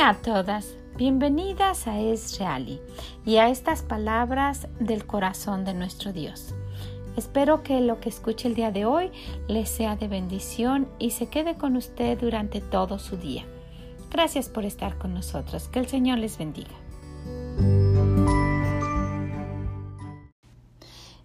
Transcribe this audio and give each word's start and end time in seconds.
Hola 0.00 0.08
a 0.08 0.22
todas, 0.22 0.78
bienvenidas 0.96 1.86
a 1.86 2.00
Es 2.00 2.38
Reali 2.38 2.80
y 3.26 3.36
a 3.36 3.50
estas 3.50 3.82
palabras 3.82 4.66
del 4.78 5.06
corazón 5.06 5.66
de 5.66 5.74
nuestro 5.74 6.14
Dios. 6.14 6.54
Espero 7.18 7.62
que 7.62 7.82
lo 7.82 8.00
que 8.00 8.08
escuche 8.08 8.48
el 8.48 8.54
día 8.54 8.72
de 8.72 8.86
hoy 8.86 9.12
les 9.46 9.68
sea 9.68 9.96
de 9.96 10.08
bendición 10.08 10.88
y 10.98 11.10
se 11.10 11.26
quede 11.26 11.58
con 11.58 11.76
usted 11.76 12.18
durante 12.18 12.62
todo 12.62 12.98
su 12.98 13.18
día. 13.18 13.44
Gracias 14.10 14.48
por 14.48 14.64
estar 14.64 14.96
con 14.96 15.12
nosotros. 15.12 15.68
Que 15.68 15.80
el 15.80 15.86
Señor 15.86 16.16
les 16.16 16.38
bendiga. 16.38 16.72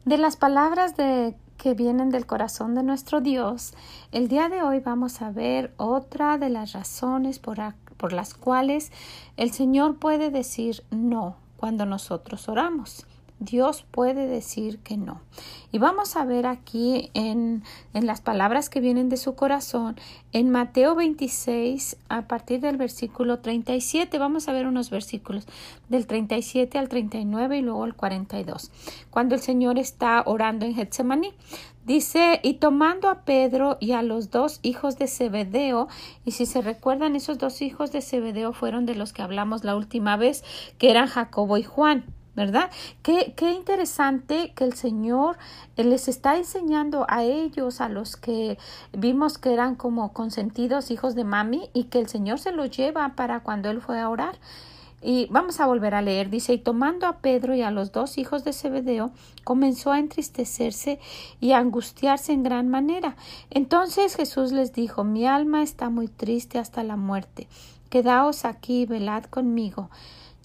De 0.03 0.17
las 0.17 0.35
palabras 0.35 0.97
de 0.97 1.33
que 1.57 1.75
vienen 1.75 2.09
del 2.09 2.25
corazón 2.25 2.75
de 2.75 2.83
nuestro 2.83 3.21
Dios, 3.21 3.73
el 4.11 4.27
día 4.27 4.49
de 4.49 4.63
hoy 4.63 4.81
vamos 4.81 5.21
a 5.21 5.31
ver 5.31 5.73
otra 5.77 6.37
de 6.37 6.49
las 6.49 6.73
razones 6.73 7.39
por, 7.39 7.61
por 7.97 8.13
las 8.13 8.33
cuales 8.33 8.91
el 9.37 9.51
Señor 9.51 9.97
puede 9.97 10.29
decir 10.29 10.83
no 10.91 11.37
cuando 11.57 11.85
nosotros 11.85 12.47
oramos. 12.49 13.05
Dios 13.39 13.85
puede 13.91 14.27
decir 14.27 14.79
que 14.79 14.97
no. 14.97 15.21
Y 15.71 15.77
vamos 15.77 16.15
a 16.15 16.23
ver 16.23 16.45
aquí 16.45 17.11
en, 17.13 17.63
en, 17.93 18.05
las 18.05 18.21
palabras 18.21 18.69
que 18.69 18.79
vienen 18.79 19.09
de 19.09 19.17
su 19.17 19.35
corazón, 19.35 19.97
en 20.31 20.49
Mateo 20.49 20.95
26, 20.95 21.97
a 22.07 22.27
partir 22.27 22.61
del 22.61 22.77
versículo 22.77 23.39
37, 23.39 24.17
vamos 24.17 24.47
a 24.47 24.53
ver 24.53 24.67
unos 24.67 24.89
versículos 24.89 25.47
del 25.89 26.07
37 26.07 26.77
al 26.77 26.87
39 26.87 27.57
y 27.57 27.61
luego 27.61 27.83
al 27.83 27.95
42. 27.95 28.71
Cuando 29.09 29.35
el 29.35 29.41
Señor 29.41 29.77
está 29.79 30.23
orando 30.25 30.65
en 30.65 30.75
Getsemaní, 30.75 31.33
Dice, 31.85 32.39
y 32.41 32.55
tomando 32.55 33.09
a 33.09 33.21
Pedro 33.25 33.77
y 33.79 33.91
a 33.91 34.01
los 34.01 34.31
dos 34.31 34.59
hijos 34.63 34.97
de 34.97 35.07
Zebedeo, 35.07 35.87
y 36.25 36.31
si 36.31 36.47
se 36.47 36.63
recuerdan, 36.63 37.15
esos 37.15 37.37
dos 37.37 37.61
hijos 37.61 37.91
de 37.91 38.01
Zebedeo 38.01 38.53
fueron 38.53 38.87
de 38.87 38.95
los 38.95 39.13
que 39.13 39.21
hablamos 39.21 39.63
la 39.63 39.75
última 39.75 40.17
vez, 40.17 40.43
que 40.79 40.89
eran 40.89 41.05
Jacobo 41.05 41.57
y 41.57 41.63
Juan. 41.63 42.05
¿Verdad? 42.35 42.69
Qué, 43.01 43.33
qué 43.35 43.51
interesante 43.51 44.51
que 44.55 44.63
el 44.63 44.73
Señor 44.73 45.37
les 45.77 46.07
está 46.07 46.37
enseñando 46.37 47.05
a 47.09 47.23
ellos, 47.23 47.81
a 47.81 47.89
los 47.89 48.17
que 48.17 48.57
vimos 48.93 49.37
que 49.37 49.53
eran 49.53 49.75
como 49.75 50.13
consentidos 50.13 50.91
hijos 50.91 51.15
de 51.15 51.23
mami, 51.23 51.69
y 51.73 51.85
que 51.85 51.99
el 51.99 52.07
Señor 52.07 52.39
se 52.39 52.51
los 52.51 52.69
lleva 52.69 53.13
para 53.15 53.39
cuando 53.39 53.69
Él 53.69 53.81
fue 53.81 53.99
a 53.99 54.09
orar. 54.09 54.37
Y 55.07 55.27
vamos 55.29 55.59
a 55.59 55.67
volver 55.67 55.93
a 55.93 56.01
leer, 56.01 56.31
dice, 56.31 56.53
y 56.53 56.57
tomando 56.57 57.05
a 57.05 57.17
Pedro 57.17 57.53
y 57.53 57.61
a 57.61 57.69
los 57.69 57.91
dos 57.91 58.17
hijos 58.17 58.43
de 58.43 58.53
Zebedeo, 58.53 59.11
comenzó 59.43 59.91
a 59.91 59.99
entristecerse 59.99 60.99
y 61.39 61.51
a 61.51 61.59
angustiarse 61.59 62.33
en 62.33 62.41
gran 62.41 62.69
manera. 62.69 63.15
Entonces 63.51 64.15
Jesús 64.15 64.51
les 64.51 64.73
dijo, 64.73 65.03
mi 65.03 65.27
alma 65.27 65.61
está 65.61 65.89
muy 65.89 66.07
triste 66.07 66.57
hasta 66.57 66.83
la 66.83 66.95
muerte. 66.95 67.47
Quedaos 67.91 68.45
aquí 68.45 68.81
y 68.81 68.85
velad 68.87 69.25
conmigo. 69.25 69.91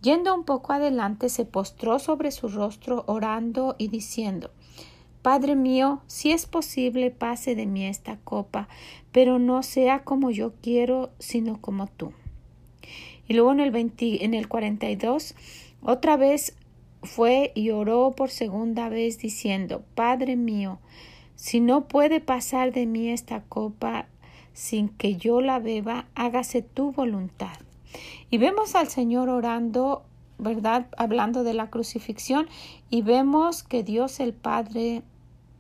Yendo 0.03 0.35
un 0.35 0.45
poco 0.45 0.73
adelante, 0.73 1.29
se 1.29 1.45
postró 1.45 1.99
sobre 1.99 2.31
su 2.31 2.49
rostro, 2.49 3.05
orando 3.07 3.77
y 3.79 3.89
diciendo 3.89 4.51
Padre 5.23 5.55
mío, 5.55 6.01
si 6.07 6.33
es 6.33 6.47
posible, 6.47 7.11
pase 7.11 7.55
de 7.55 7.67
mí 7.67 7.85
esta 7.85 8.17
copa, 8.17 8.69
pero 9.13 9.39
no 9.39 9.63
sea 9.63 10.03
como 10.03 10.31
yo 10.31 10.55
quiero, 10.63 11.11
sino 11.19 11.61
como 11.61 11.89
tú. 11.89 12.15
Y 13.29 13.35
luego 13.35 13.53
en 13.53 13.61
el, 13.61 13.71
20, 13.71 14.25
en 14.25 14.33
el 14.33 14.49
42, 14.49 15.35
otra 15.83 16.17
vez 16.17 16.57
fue 17.03 17.53
y 17.55 17.71
oró 17.71 18.13
por 18.17 18.31
segunda 18.31 18.89
vez, 18.89 19.19
diciendo 19.19 19.85
Padre 19.95 20.37
mío, 20.37 20.79
si 21.35 21.61
no 21.61 21.87
puede 21.87 22.21
pasar 22.21 22.73
de 22.73 22.87
mí 22.87 23.11
esta 23.11 23.43
copa 23.43 24.09
sin 24.55 24.89
que 24.89 25.17
yo 25.17 25.43
la 25.43 25.59
beba, 25.59 26.07
hágase 26.15 26.63
tu 26.63 26.93
voluntad. 26.93 27.59
Y 28.31 28.39
vemos 28.39 28.75
al 28.75 28.89
Señor 28.89 29.29
orando, 29.29 30.03
¿verdad? 30.39 30.87
Hablando 30.97 31.43
de 31.43 31.55
la 31.55 31.71
crucifixión 31.71 32.49
y 32.89 33.03
vemos 33.03 33.63
que 33.63 33.83
Dios 33.83 34.21
el 34.21 34.33
Padre 34.33 35.03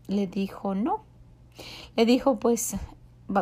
le 0.07 0.27
dijo 0.27 0.75
no. 0.75 1.03
Le 1.97 2.07
dijo, 2.07 2.39
pues 2.39 2.77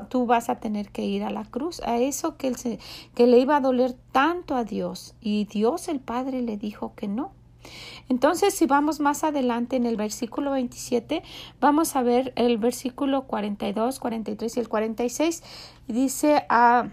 tú 0.09 0.27
vas 0.27 0.48
a 0.48 0.56
tener 0.56 0.91
que 0.91 1.04
ir 1.04 1.25
a 1.25 1.31
la 1.31 1.44
cruz, 1.44 1.81
a 1.81 1.98
eso 1.98 2.37
que, 2.37 2.48
él 2.48 2.56
se, 2.56 2.78
que 3.15 3.27
le 3.27 3.38
iba 3.38 3.56
a 3.56 3.60
doler 3.60 3.94
tanto 4.12 4.54
a 4.54 4.65
Dios. 4.65 5.15
Y 5.21 5.44
Dios 5.47 5.88
el 5.88 6.00
Padre 6.00 6.43
le 6.43 6.56
dijo 6.56 6.94
que 6.94 7.09
no. 7.09 7.32
Entonces, 8.09 8.54
si 8.54 8.66
vamos 8.66 9.00
más 9.00 9.25
adelante 9.25 9.77
en 9.77 9.87
el 9.87 9.97
versículo 9.97 10.53
27, 10.53 11.22
vamos 11.60 11.97
a 11.97 12.03
ver 12.03 12.32
el 12.37 12.56
versículo 12.59 13.25
42, 13.25 13.98
43 13.98 14.56
y 14.56 14.60
el 14.60 14.69
46. 14.69 15.43
Dice 15.88 16.47
a... 16.48 16.81
Ah, 16.81 16.88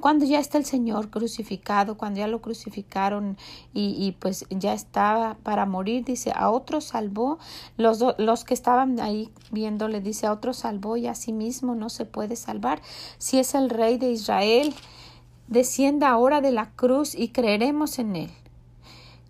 cuando 0.00 0.24
ya 0.24 0.38
está 0.38 0.58
el 0.58 0.64
Señor 0.64 1.10
crucificado, 1.10 1.96
cuando 1.96 2.20
ya 2.20 2.26
lo 2.26 2.40
crucificaron 2.40 3.36
y, 3.72 4.14
pues 4.18 4.46
ya 4.50 4.72
estaba 4.72 5.36
para 5.42 5.66
morir, 5.66 6.04
dice, 6.04 6.32
a 6.34 6.50
otro 6.50 6.80
salvó, 6.80 7.38
los, 7.76 8.04
los 8.18 8.44
que 8.44 8.54
estaban 8.54 9.00
ahí 9.00 9.30
viendo 9.50 9.88
le 9.88 10.00
dice, 10.00 10.26
a 10.26 10.32
otro 10.32 10.52
salvó 10.52 10.96
y 10.96 11.06
a 11.06 11.14
sí 11.14 11.32
mismo 11.32 11.74
no 11.74 11.88
se 11.88 12.04
puede 12.04 12.36
salvar. 12.36 12.80
Si 13.18 13.38
es 13.38 13.54
el 13.54 13.70
rey 13.70 13.98
de 13.98 14.10
Israel, 14.10 14.74
descienda 15.48 16.10
ahora 16.10 16.40
de 16.40 16.52
la 16.52 16.70
cruz 16.72 17.14
y 17.14 17.28
creeremos 17.28 17.98
en 17.98 18.16
él. 18.16 18.30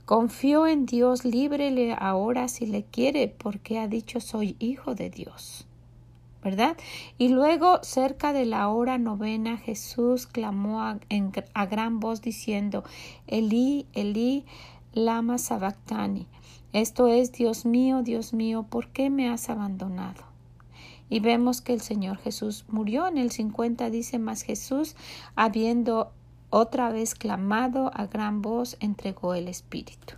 Confío 0.04 0.68
en 0.68 0.86
Dios, 0.86 1.24
líbrele 1.24 1.96
ahora 1.98 2.46
si 2.46 2.66
le 2.66 2.84
quiere, 2.84 3.26
porque 3.28 3.78
ha 3.78 3.88
dicho 3.88 4.20
soy 4.20 4.54
hijo 4.60 4.94
de 4.94 5.10
Dios. 5.10 5.66
Y 7.18 7.28
luego, 7.28 7.80
cerca 7.82 8.32
de 8.32 8.46
la 8.46 8.68
hora 8.68 8.98
novena, 8.98 9.56
Jesús 9.56 10.26
clamó 10.26 10.82
a, 10.82 10.98
gran 11.66 12.00
voz 12.00 12.22
diciendo, 12.22 12.84
Elí, 13.26 13.86
Elí, 13.92 14.44
lama 14.92 15.38
sabactani. 15.38 16.26
Esto 16.72 17.08
es, 17.08 17.32
Dios 17.32 17.64
mío, 17.66 18.02
Dios 18.02 18.32
mío, 18.32 18.64
¿por 18.68 18.88
qué 18.88 19.10
me 19.10 19.28
has 19.28 19.48
abandonado? 19.48 20.24
Y 21.08 21.20
vemos 21.20 21.60
que 21.60 21.72
el 21.72 21.80
Señor 21.80 22.18
Jesús 22.18 22.64
murió 22.68 23.06
en 23.08 23.18
el 23.18 23.30
50, 23.30 23.90
dice, 23.90 24.18
más 24.18 24.42
Jesús, 24.42 24.96
habiendo 25.36 26.12
otra 26.50 26.90
vez 26.90 27.14
clamado 27.14 27.90
a 27.94 28.06
gran 28.06 28.42
voz, 28.42 28.76
entregó 28.80 29.34
el 29.34 29.48
Espíritu. 29.48 30.14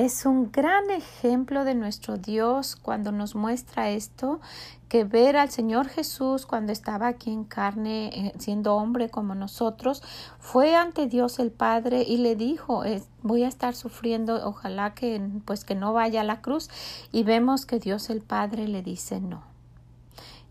Es 0.00 0.24
un 0.24 0.50
gran 0.50 0.88
ejemplo 0.88 1.62
de 1.62 1.74
nuestro 1.74 2.16
Dios 2.16 2.74
cuando 2.74 3.12
nos 3.12 3.34
muestra 3.34 3.90
esto, 3.90 4.40
que 4.88 5.04
ver 5.04 5.36
al 5.36 5.50
Señor 5.50 5.88
Jesús 5.88 6.46
cuando 6.46 6.72
estaba 6.72 7.06
aquí 7.06 7.30
en 7.30 7.44
carne, 7.44 8.06
eh, 8.14 8.32
siendo 8.38 8.76
hombre 8.76 9.10
como 9.10 9.34
nosotros, 9.34 10.02
fue 10.38 10.74
ante 10.74 11.06
Dios 11.06 11.38
el 11.38 11.50
Padre 11.50 12.02
y 12.02 12.16
le 12.16 12.34
dijo, 12.34 12.82
voy 13.20 13.44
a 13.44 13.48
estar 13.48 13.74
sufriendo, 13.74 14.40
ojalá 14.42 14.94
que 14.94 15.20
pues 15.44 15.66
que 15.66 15.74
no 15.74 15.92
vaya 15.92 16.22
a 16.22 16.24
la 16.24 16.40
cruz 16.40 16.70
y 17.12 17.22
vemos 17.22 17.66
que 17.66 17.78
Dios 17.78 18.08
el 18.08 18.22
Padre 18.22 18.68
le 18.68 18.80
dice 18.80 19.20
no. 19.20 19.49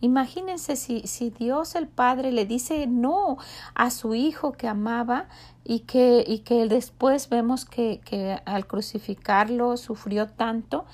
Imagínense 0.02 0.76
si, 0.76 1.02
si 1.02 1.30
Dios 1.30 1.76
el 1.76 1.88
Padre 1.88 2.32
le 2.32 2.46
dice 2.46 2.88
no 2.88 3.38
a 3.76 3.92
su 3.92 4.16
hijo 4.16 4.54
que 4.54 4.68
amaba 4.68 5.28
y 5.66 5.82
que, 5.82 6.24
y 6.26 6.40
que 6.40 6.68
después 6.68 7.30
vemos 7.30 7.66
que, 7.66 8.00
que 8.06 8.40
al 8.46 8.66
crucificarlo 8.66 9.76
sufrió 9.78 10.28
tanto. 10.28 10.86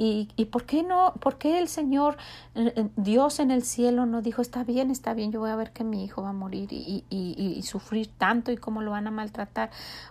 ¿Y, 0.00 0.28
¿Y 0.36 0.44
por 0.44 0.64
qué 0.64 0.84
no? 0.84 1.14
¿Por 1.18 1.38
qué 1.38 1.58
el 1.58 1.66
Señor, 1.66 2.18
eh, 2.54 2.72
eh, 2.76 2.88
Dios 2.94 3.40
en 3.40 3.50
el 3.50 3.64
cielo, 3.64 4.06
no 4.06 4.22
dijo, 4.22 4.42
está 4.42 4.62
bien, 4.62 4.92
está 4.92 5.12
bien, 5.12 5.32
yo 5.32 5.40
voy 5.40 5.50
a 5.50 5.56
ver 5.56 5.72
que 5.72 5.82
mi 5.82 6.04
hijo 6.04 6.22
va 6.22 6.28
a 6.28 6.32
morir 6.32 6.72
y, 6.72 7.04
y, 7.10 7.34
y 7.36 7.62
sufrir 7.62 8.06
tanto 8.06 8.52
y 8.52 8.56
cómo 8.56 8.80
lo 8.80 8.92
van 8.92 9.08
a 9.08 9.10
maltratar? 9.10 9.70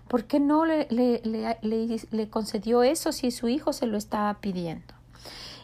¿Por 0.09 0.25
qué 0.25 0.41
no 0.41 0.65
le, 0.65 0.87
le, 0.89 1.21
le, 1.23 2.01
le 2.11 2.29
concedió 2.29 2.83
eso 2.83 3.13
si 3.13 3.31
su 3.31 3.47
hijo 3.47 3.71
se 3.71 3.87
lo 3.87 3.97
estaba 3.97 4.33
pidiendo? 4.41 4.96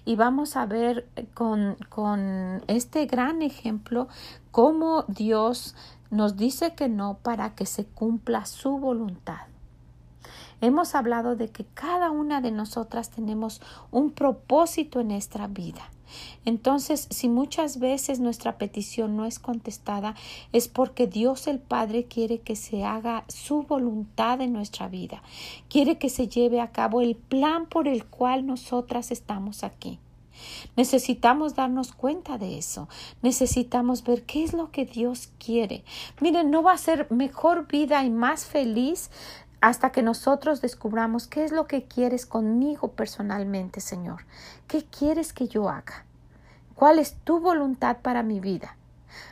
Y 0.05 0.15
vamos 0.15 0.55
a 0.55 0.65
ver 0.65 1.07
con, 1.33 1.77
con 1.89 2.63
este 2.67 3.05
gran 3.05 3.41
ejemplo 3.41 4.07
cómo 4.51 5.03
Dios 5.07 5.75
nos 6.09 6.37
dice 6.37 6.75
que 6.75 6.89
no 6.89 7.17
para 7.21 7.55
que 7.55 7.65
se 7.65 7.85
cumpla 7.85 8.45
su 8.45 8.77
voluntad. 8.77 9.47
Hemos 10.61 10.95
hablado 10.95 11.35
de 11.35 11.49
que 11.49 11.65
cada 11.65 12.11
una 12.11 12.39
de 12.39 12.51
nosotras 12.51 13.09
tenemos 13.09 13.61
un 13.91 14.11
propósito 14.11 14.99
en 14.99 15.09
nuestra 15.09 15.47
vida. 15.47 15.89
Entonces, 16.45 17.07
si 17.09 17.29
muchas 17.29 17.79
veces 17.79 18.19
nuestra 18.19 18.57
petición 18.57 19.15
no 19.15 19.25
es 19.25 19.39
contestada, 19.39 20.15
es 20.51 20.67
porque 20.67 21.07
Dios 21.07 21.47
el 21.47 21.59
Padre 21.59 22.05
quiere 22.05 22.39
que 22.39 22.55
se 22.55 22.83
haga 22.83 23.25
su 23.27 23.63
voluntad 23.63 24.41
en 24.41 24.53
nuestra 24.53 24.87
vida, 24.87 25.23
quiere 25.69 25.97
que 25.97 26.09
se 26.09 26.27
lleve 26.27 26.61
a 26.61 26.71
cabo 26.71 27.01
el 27.01 27.15
plan 27.15 27.65
por 27.65 27.87
el 27.87 28.05
cual 28.05 28.45
nosotras 28.45 29.11
estamos 29.11 29.63
aquí. 29.63 29.99
Necesitamos 30.75 31.55
darnos 31.55 31.91
cuenta 31.91 32.37
de 32.37 32.57
eso. 32.57 32.89
Necesitamos 33.21 34.03
ver 34.03 34.23
qué 34.23 34.43
es 34.43 34.53
lo 34.53 34.71
que 34.71 34.85
Dios 34.85 35.29
quiere. 35.43 35.83
Miren, 36.19 36.51
no 36.51 36.63
va 36.63 36.73
a 36.73 36.77
ser 36.77 37.09
mejor 37.11 37.67
vida 37.67 38.03
y 38.03 38.09
más 38.09 38.45
feliz 38.45 39.09
hasta 39.63 39.93
que 39.93 40.01
nosotros 40.01 40.59
descubramos 40.59 41.27
qué 41.27 41.45
es 41.45 41.53
lo 41.53 41.67
que 41.67 41.85
quieres 41.85 42.25
conmigo 42.25 42.89
personalmente, 42.89 43.79
Señor. 43.79 44.25
¿Qué 44.67 44.83
quieres 44.83 45.31
que 45.31 45.47
yo 45.47 45.69
haga? 45.69 46.03
¿Cuál 46.75 46.99
es 46.99 47.13
tu 47.23 47.39
voluntad 47.39 47.99
para 48.01 48.23
mi 48.23 48.41
vida? 48.41 48.75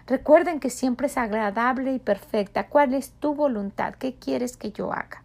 Recuerden 0.07 0.61
que 0.61 0.69
siempre 0.69 1.07
es 1.07 1.17
agradable 1.17 1.91
y 1.91 1.99
perfecta. 1.99 2.67
¿Cuál 2.69 2.93
es 2.93 3.11
tu 3.11 3.35
voluntad? 3.35 3.95
¿Qué 3.95 4.15
quieres 4.15 4.55
que 4.55 4.71
yo 4.71 4.93
haga? 4.93 5.21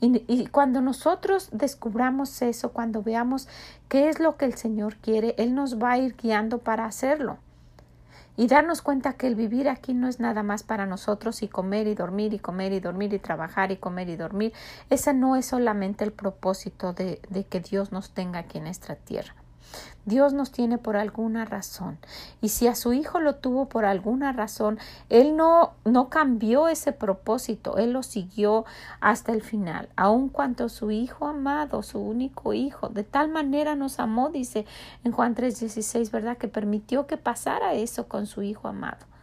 Y, 0.00 0.48
cuando 0.48 0.80
nosotros 0.80 1.50
descubramos 1.52 2.42
eso, 2.42 2.72
cuando 2.72 3.00
veamos 3.00 3.46
qué 3.88 4.08
es 4.08 4.18
lo 4.18 4.36
que 4.36 4.46
el 4.46 4.54
Señor 4.54 4.96
quiere, 4.96 5.36
Él 5.38 5.54
nos 5.54 5.80
va 5.80 5.92
a 5.92 5.98
ir 5.98 6.16
guiando 6.16 6.58
para 6.58 6.84
hacerlo. 6.84 7.38
Y 8.36 8.48
darnos 8.48 8.82
cuenta 8.82 9.12
que 9.12 9.28
el 9.28 9.36
vivir 9.36 9.68
aquí 9.68 9.94
no 9.94 10.08
es 10.08 10.18
nada 10.18 10.42
más 10.42 10.64
para 10.64 10.86
nosotros 10.86 11.42
y 11.42 11.48
comer 11.48 11.86
y 11.86 11.94
dormir 11.94 12.34
y 12.34 12.38
comer 12.38 12.72
y 12.72 12.80
dormir 12.80 13.12
y 13.14 13.18
trabajar 13.18 13.70
y 13.70 13.76
comer 13.76 14.08
y 14.08 14.16
dormir. 14.16 14.52
Ese 14.90 15.14
no 15.14 15.36
es 15.36 15.46
solamente 15.46 16.04
el 16.04 16.12
propósito 16.12 16.92
de, 16.92 17.20
de 17.28 17.44
que 17.44 17.60
Dios 17.60 17.92
nos 17.92 18.10
tenga 18.10 18.40
aquí 18.40 18.58
en 18.58 18.66
esta 18.66 18.96
tierra. 18.96 19.43
Dios 20.06 20.32
nos 20.32 20.52
tiene 20.52 20.78
por 20.78 20.96
alguna 20.96 21.44
razón. 21.44 21.98
Y 22.40 22.50
si 22.50 22.66
a 22.66 22.74
su 22.74 22.92
hijo 22.92 23.20
lo 23.20 23.36
tuvo 23.36 23.68
por 23.68 23.84
alguna 23.84 24.32
razón, 24.32 24.78
Él 25.08 25.36
no, 25.36 25.72
no 25.84 26.08
cambió 26.08 26.68
ese 26.68 26.92
propósito, 26.92 27.78
Él 27.78 27.92
lo 27.92 28.02
siguió 28.02 28.64
hasta 29.00 29.32
el 29.32 29.42
final, 29.42 29.88
aun 29.96 30.28
cuanto 30.28 30.68
su 30.68 30.90
hijo 30.90 31.26
amado, 31.26 31.82
su 31.82 31.98
único 31.98 32.52
hijo, 32.52 32.88
de 32.88 33.04
tal 33.04 33.30
manera 33.30 33.76
nos 33.76 33.98
amó, 33.98 34.30
dice 34.30 34.66
en 35.04 35.12
Juan 35.12 35.34
3:16, 35.34 36.10
¿verdad? 36.10 36.36
Que 36.36 36.48
permitió 36.48 37.06
que 37.06 37.16
pasara 37.16 37.74
eso 37.74 38.08
con 38.08 38.26
su 38.26 38.42
hijo 38.42 38.68
amado. 38.68 39.13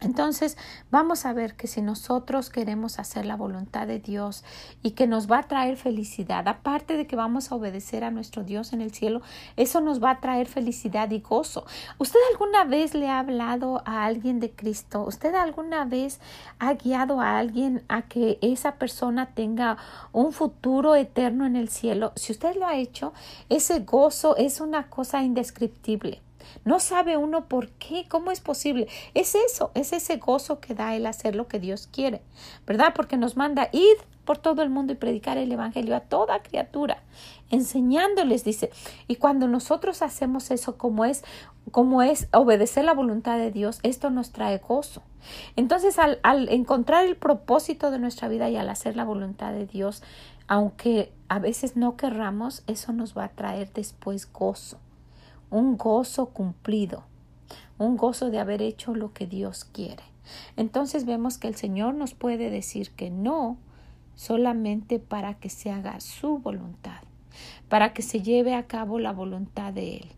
Entonces 0.00 0.58
vamos 0.90 1.24
a 1.24 1.32
ver 1.32 1.56
que 1.56 1.66
si 1.66 1.80
nosotros 1.80 2.50
queremos 2.50 2.98
hacer 2.98 3.24
la 3.24 3.34
voluntad 3.34 3.86
de 3.86 3.98
Dios 3.98 4.44
y 4.82 4.90
que 4.90 5.06
nos 5.06 5.30
va 5.30 5.38
a 5.38 5.42
traer 5.44 5.78
felicidad, 5.78 6.46
aparte 6.48 6.98
de 6.98 7.06
que 7.06 7.16
vamos 7.16 7.50
a 7.50 7.54
obedecer 7.54 8.04
a 8.04 8.10
nuestro 8.10 8.44
Dios 8.44 8.74
en 8.74 8.82
el 8.82 8.92
cielo, 8.92 9.22
eso 9.56 9.80
nos 9.80 10.02
va 10.02 10.10
a 10.10 10.20
traer 10.20 10.48
felicidad 10.48 11.10
y 11.10 11.20
gozo. 11.20 11.64
¿Usted 11.98 12.20
alguna 12.32 12.64
vez 12.64 12.94
le 12.94 13.08
ha 13.08 13.20
hablado 13.20 13.82
a 13.86 14.04
alguien 14.04 14.38
de 14.38 14.50
Cristo? 14.50 15.02
¿Usted 15.02 15.34
alguna 15.34 15.86
vez 15.86 16.20
ha 16.58 16.74
guiado 16.74 17.22
a 17.22 17.38
alguien 17.38 17.82
a 17.88 18.02
que 18.02 18.38
esa 18.42 18.72
persona 18.72 19.30
tenga 19.34 19.78
un 20.12 20.32
futuro 20.32 20.94
eterno 20.94 21.46
en 21.46 21.56
el 21.56 21.70
cielo? 21.70 22.12
Si 22.16 22.32
usted 22.32 22.54
lo 22.56 22.66
ha 22.66 22.76
hecho, 22.76 23.14
ese 23.48 23.80
gozo 23.80 24.36
es 24.36 24.60
una 24.60 24.90
cosa 24.90 25.22
indescriptible. 25.22 26.20
No 26.64 26.80
sabe 26.80 27.16
uno 27.16 27.46
por 27.46 27.68
qué, 27.70 28.06
cómo 28.08 28.30
es 28.30 28.40
posible. 28.40 28.88
Es 29.14 29.34
eso, 29.34 29.70
es 29.74 29.92
ese 29.92 30.16
gozo 30.16 30.60
que 30.60 30.74
da 30.74 30.94
el 30.96 31.06
hacer 31.06 31.36
lo 31.36 31.48
que 31.48 31.58
Dios 31.58 31.88
quiere, 31.90 32.22
¿verdad? 32.66 32.92
Porque 32.94 33.16
nos 33.16 33.36
manda 33.36 33.68
ir 33.72 33.96
por 34.26 34.36
todo 34.36 34.62
el 34.62 34.68
mundo 34.68 34.92
y 34.92 34.96
predicar 34.96 35.38
el 35.38 35.50
Evangelio 35.50 35.96
a 35.96 36.00
toda 36.00 36.42
criatura, 36.42 36.98
enseñándoles, 37.50 38.44
dice. 38.44 38.70
Y 39.06 39.16
cuando 39.16 39.48
nosotros 39.48 40.02
hacemos 40.02 40.50
eso 40.50 40.76
como 40.76 41.06
es, 41.06 41.24
como 41.70 42.02
es 42.02 42.28
obedecer 42.32 42.84
la 42.84 42.92
voluntad 42.92 43.38
de 43.38 43.50
Dios, 43.50 43.78
esto 43.84 44.10
nos 44.10 44.32
trae 44.32 44.58
gozo. 44.58 45.02
Entonces, 45.54 45.98
al, 45.98 46.18
al 46.22 46.48
encontrar 46.50 47.06
el 47.06 47.16
propósito 47.16 47.90
de 47.90 47.98
nuestra 47.98 48.28
vida 48.28 48.50
y 48.50 48.56
al 48.56 48.68
hacer 48.68 48.96
la 48.96 49.04
voluntad 49.04 49.52
de 49.52 49.66
Dios, 49.66 50.02
aunque 50.48 51.12
a 51.28 51.38
veces 51.38 51.76
no 51.76 51.96
querramos, 51.96 52.62
eso 52.66 52.92
nos 52.92 53.16
va 53.16 53.24
a 53.24 53.28
traer 53.28 53.72
después 53.72 54.30
gozo 54.32 54.78
un 55.50 55.76
gozo 55.76 56.26
cumplido, 56.26 57.04
un 57.78 57.96
gozo 57.96 58.30
de 58.30 58.38
haber 58.38 58.62
hecho 58.62 58.94
lo 58.94 59.12
que 59.12 59.26
Dios 59.26 59.64
quiere. 59.64 60.02
Entonces 60.56 61.04
vemos 61.04 61.38
que 61.38 61.48
el 61.48 61.54
Señor 61.54 61.94
nos 61.94 62.14
puede 62.14 62.50
decir 62.50 62.90
que 62.90 63.10
no 63.10 63.56
solamente 64.14 64.98
para 64.98 65.34
que 65.34 65.50
se 65.50 65.70
haga 65.70 66.00
su 66.00 66.38
voluntad, 66.38 67.00
para 67.68 67.92
que 67.92 68.02
se 68.02 68.22
lleve 68.22 68.54
a 68.54 68.66
cabo 68.66 68.98
la 68.98 69.12
voluntad 69.12 69.72
de 69.72 69.98
Él. 69.98 70.08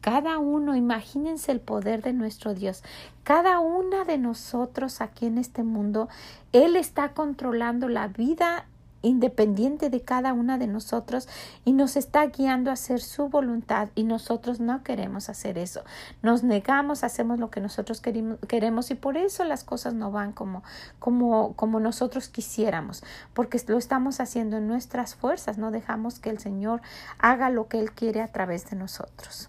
Cada 0.00 0.38
uno, 0.38 0.74
imagínense 0.74 1.52
el 1.52 1.60
poder 1.60 2.02
de 2.02 2.12
nuestro 2.12 2.54
Dios. 2.54 2.82
Cada 3.22 3.60
una 3.60 4.04
de 4.04 4.18
nosotros 4.18 5.00
aquí 5.00 5.26
en 5.26 5.38
este 5.38 5.62
mundo, 5.62 6.08
Él 6.52 6.74
está 6.74 7.12
controlando 7.12 7.88
la 7.88 8.08
vida 8.08 8.66
independiente 9.02 9.90
de 9.90 10.00
cada 10.00 10.32
una 10.32 10.58
de 10.58 10.66
nosotros 10.66 11.28
y 11.64 11.72
nos 11.72 11.96
está 11.96 12.26
guiando 12.26 12.70
a 12.70 12.74
hacer 12.74 13.00
su 13.00 13.28
voluntad 13.28 13.88
y 13.94 14.04
nosotros 14.04 14.60
no 14.60 14.82
queremos 14.82 15.28
hacer 15.28 15.58
eso. 15.58 15.82
Nos 16.22 16.42
negamos, 16.42 17.04
hacemos 17.04 17.38
lo 17.38 17.50
que 17.50 17.60
nosotros 17.60 18.00
queremos 18.00 18.90
y 18.90 18.94
por 18.94 19.16
eso 19.16 19.44
las 19.44 19.64
cosas 19.64 19.94
no 19.94 20.10
van 20.10 20.32
como, 20.32 20.62
como, 20.98 21.54
como 21.54 21.80
nosotros 21.80 22.28
quisiéramos, 22.28 23.02
porque 23.34 23.60
lo 23.66 23.78
estamos 23.78 24.20
haciendo 24.20 24.56
en 24.56 24.66
nuestras 24.66 25.14
fuerzas, 25.14 25.58
no 25.58 25.70
dejamos 25.70 26.18
que 26.18 26.30
el 26.30 26.38
Señor 26.38 26.80
haga 27.18 27.50
lo 27.50 27.68
que 27.68 27.80
Él 27.80 27.92
quiere 27.92 28.22
a 28.22 28.28
través 28.28 28.68
de 28.70 28.76
nosotros. 28.76 29.48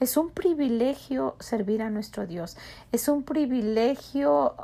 Es 0.00 0.16
un 0.16 0.30
privilegio 0.30 1.36
servir 1.38 1.82
a 1.82 1.90
nuestro 1.90 2.26
Dios, 2.26 2.56
es 2.90 3.06
un 3.06 3.22
privilegio 3.22 4.56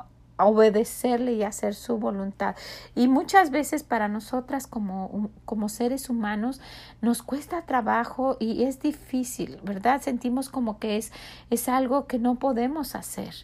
obedecerle 0.45 1.33
y 1.33 1.43
hacer 1.43 1.75
su 1.75 1.99
voluntad. 1.99 2.57
Y 2.95 3.09
muchas 3.09 3.51
veces 3.51 3.83
para 3.83 4.09
nosotras 4.09 4.67
como, 4.67 5.31
como 5.45 5.69
seres 5.69 6.11
humanos 6.11 6.61
nos 7.01 7.23
cuesta 7.23 7.63
trabajo 7.63 8.37
y 8.41 8.65
es 8.65 8.81
difícil, 8.81 9.59
¿verdad? 9.63 10.01
Sentimos 10.03 10.49
como 10.49 10.79
que 10.79 10.97
es, 10.97 11.13
es 11.51 11.69
algo 11.69 12.07
que 12.07 12.19
no 12.19 12.37
podemos 12.37 12.95
hacer. 12.95 13.35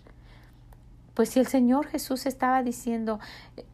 Pues 1.17 1.31
si 1.31 1.41
el 1.41 1.47
Señor 1.47 1.87
Jesús 1.87 2.27
estaba 2.27 2.63
diciendo, 2.63 3.21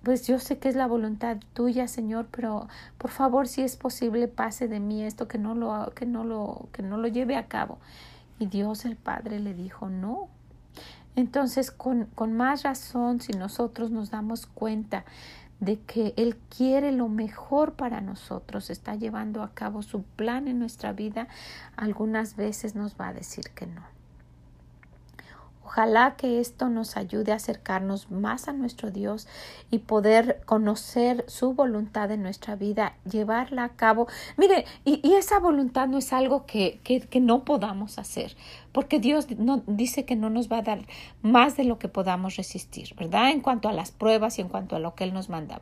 pues 0.04 0.28
yo 0.28 0.38
sé 0.38 0.58
que 0.58 0.68
es 0.68 0.76
la 0.76 0.86
voluntad 0.86 1.38
tuya, 1.54 1.88
Señor, 1.88 2.28
pero 2.30 2.68
por 2.98 3.10
favor, 3.10 3.48
si 3.48 3.62
es 3.62 3.76
posible, 3.76 4.28
pase 4.28 4.68
de 4.68 4.78
mí 4.78 5.02
esto, 5.02 5.26
que 5.26 5.38
no 5.38 5.56
lo, 5.56 5.90
que 5.96 6.06
no 6.06 6.22
lo, 6.22 6.68
que 6.72 6.84
no 6.84 6.98
lo 6.98 7.08
lleve 7.08 7.34
a 7.34 7.48
cabo. 7.48 7.78
Y 8.38 8.46
Dios 8.46 8.84
el 8.84 8.94
Padre 8.94 9.40
le 9.40 9.54
dijo, 9.54 9.88
no, 9.88 10.28
entonces, 11.16 11.70
con, 11.70 12.06
con 12.14 12.32
más 12.32 12.62
razón, 12.62 13.20
si 13.20 13.32
nosotros 13.32 13.90
nos 13.90 14.10
damos 14.10 14.46
cuenta 14.46 15.04
de 15.60 15.78
que 15.80 16.14
Él 16.16 16.36
quiere 16.48 16.90
lo 16.90 17.08
mejor 17.08 17.74
para 17.74 18.00
nosotros, 18.00 18.70
está 18.70 18.96
llevando 18.96 19.42
a 19.42 19.54
cabo 19.54 19.82
su 19.82 20.02
plan 20.02 20.48
en 20.48 20.58
nuestra 20.58 20.92
vida, 20.92 21.28
algunas 21.76 22.36
veces 22.36 22.74
nos 22.74 22.96
va 23.00 23.08
a 23.08 23.12
decir 23.12 23.50
que 23.54 23.66
no. 23.66 23.82
Ojalá 25.72 26.16
que 26.16 26.38
esto 26.38 26.68
nos 26.68 26.98
ayude 26.98 27.32
a 27.32 27.36
acercarnos 27.36 28.10
más 28.10 28.46
a 28.46 28.52
nuestro 28.52 28.90
Dios 28.90 29.26
y 29.70 29.78
poder 29.78 30.42
conocer 30.44 31.24
su 31.28 31.54
voluntad 31.54 32.10
en 32.10 32.22
nuestra 32.22 32.56
vida, 32.56 32.94
llevarla 33.10 33.64
a 33.64 33.68
cabo. 33.70 34.06
Mire, 34.36 34.66
y, 34.84 35.14
esa 35.14 35.38
voluntad 35.38 35.88
no 35.88 35.96
es 35.96 36.12
algo 36.12 36.44
que, 36.44 36.78
que, 36.84 37.00
que 37.00 37.20
no 37.20 37.46
podamos 37.46 37.98
hacer 37.98 38.36
porque 38.72 38.98
Dios 38.98 39.30
no, 39.38 39.62
dice 39.66 40.04
que 40.04 40.16
no 40.16 40.30
nos 40.30 40.50
va 40.50 40.58
a 40.58 40.62
dar 40.62 40.86
más 41.20 41.56
de 41.56 41.64
lo 41.64 41.78
que 41.78 41.88
podamos 41.88 42.36
resistir, 42.36 42.94
¿verdad? 42.96 43.30
En 43.30 43.40
cuanto 43.40 43.68
a 43.68 43.72
las 43.72 43.90
pruebas 43.90 44.38
y 44.38 44.42
en 44.42 44.48
cuanto 44.48 44.76
a 44.76 44.78
lo 44.78 44.94
que 44.94 45.04
Él 45.04 45.12
nos 45.12 45.28
manda. 45.28 45.60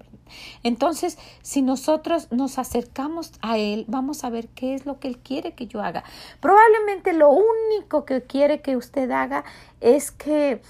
Entonces, 0.62 1.18
si 1.42 1.60
nosotros 1.60 2.28
nos 2.30 2.58
acercamos 2.58 3.32
a 3.42 3.58
Él, 3.58 3.84
vamos 3.88 4.22
a 4.22 4.30
ver 4.30 4.48
qué 4.48 4.74
es 4.74 4.86
lo 4.86 5.00
que 5.00 5.08
Él 5.08 5.18
quiere 5.18 5.54
que 5.54 5.66
yo 5.66 5.82
haga. 5.82 6.04
Probablemente 6.38 7.12
lo 7.12 7.30
único 7.30 8.04
que 8.04 8.22
quiere 8.22 8.60
que 8.60 8.76
usted 8.76 9.10
haga 9.10 9.44
es 9.80 10.10
que 10.10 10.60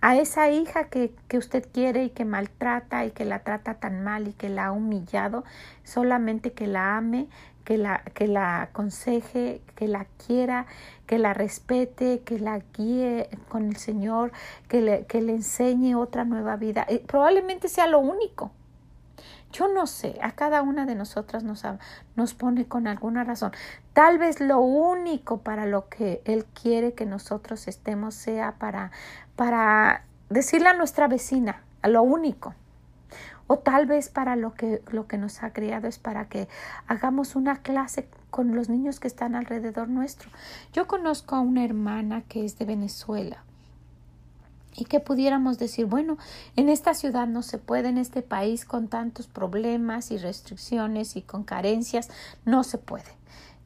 a 0.00 0.16
esa 0.16 0.50
hija 0.50 0.84
que, 0.84 1.12
que, 1.26 1.38
usted 1.38 1.66
quiere 1.72 2.04
y 2.04 2.10
que 2.10 2.24
maltrata 2.24 3.04
y 3.04 3.10
que 3.10 3.24
la 3.24 3.40
trata 3.40 3.74
tan 3.74 4.04
mal 4.04 4.28
y 4.28 4.32
que 4.32 4.48
la 4.48 4.66
ha 4.66 4.72
humillado, 4.72 5.44
solamente 5.82 6.52
que 6.52 6.68
la 6.68 6.96
ame, 6.96 7.26
que 7.64 7.76
la, 7.76 8.02
que 8.14 8.28
la 8.28 8.62
aconseje, 8.62 9.60
que 9.74 9.88
la 9.88 10.06
quiera, 10.24 10.66
que 11.06 11.18
la 11.18 11.34
respete, 11.34 12.20
que 12.20 12.38
la 12.38 12.60
guíe 12.76 13.28
con 13.48 13.66
el 13.68 13.76
Señor, 13.76 14.32
que 14.68 14.80
le, 14.80 15.04
que 15.06 15.20
le 15.20 15.32
enseñe 15.32 15.94
otra 15.94 16.24
nueva 16.24 16.56
vida. 16.56 16.86
Y 16.88 16.98
probablemente 16.98 17.68
sea 17.68 17.86
lo 17.86 17.98
único. 17.98 18.52
Yo 19.52 19.66
no 19.68 19.86
sé, 19.86 20.18
a 20.22 20.32
cada 20.32 20.62
una 20.62 20.84
de 20.84 20.94
nosotras 20.94 21.42
nos, 21.42 21.64
nos 22.16 22.34
pone 22.34 22.66
con 22.66 22.86
alguna 22.86 23.24
razón. 23.24 23.52
Tal 23.94 24.18
vez 24.18 24.40
lo 24.40 24.60
único 24.60 25.38
para 25.38 25.66
lo 25.66 25.88
que 25.88 26.20
Él 26.24 26.44
quiere 26.44 26.92
que 26.92 27.06
nosotros 27.06 27.66
estemos 27.66 28.14
sea 28.14 28.56
para, 28.58 28.90
para 29.36 30.04
decirle 30.28 30.68
a 30.68 30.74
nuestra 30.74 31.08
vecina, 31.08 31.62
a 31.82 31.88
lo 31.88 32.02
único. 32.02 32.54
O 33.46 33.58
tal 33.58 33.86
vez 33.86 34.10
para 34.10 34.36
lo 34.36 34.52
que, 34.52 34.82
lo 34.92 35.06
que 35.06 35.16
nos 35.16 35.42
ha 35.42 35.54
creado 35.54 35.88
es 35.88 35.98
para 35.98 36.28
que 36.28 36.48
hagamos 36.86 37.34
una 37.34 37.62
clase 37.62 38.06
con 38.30 38.54
los 38.54 38.68
niños 38.68 39.00
que 39.00 39.08
están 39.08 39.34
alrededor 39.34 39.88
nuestro. 39.88 40.30
Yo 40.74 40.86
conozco 40.86 41.34
a 41.34 41.40
una 41.40 41.64
hermana 41.64 42.22
que 42.28 42.44
es 42.44 42.58
de 42.58 42.66
Venezuela 42.66 43.42
y 44.78 44.84
que 44.84 45.00
pudiéramos 45.00 45.58
decir, 45.58 45.86
bueno, 45.86 46.16
en 46.56 46.68
esta 46.68 46.94
ciudad 46.94 47.26
no 47.26 47.42
se 47.42 47.58
puede, 47.58 47.88
en 47.88 47.98
este 47.98 48.22
país 48.22 48.64
con 48.64 48.88
tantos 48.88 49.26
problemas 49.26 50.10
y 50.10 50.18
restricciones 50.18 51.16
y 51.16 51.22
con 51.22 51.42
carencias, 51.42 52.08
no 52.44 52.62
se 52.62 52.78
puede 52.78 53.18